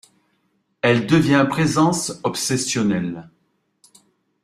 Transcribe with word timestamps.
Elle 0.81 1.05
devient 1.05 1.45
présence 1.47 2.21
obsessionnelle. 2.23 3.29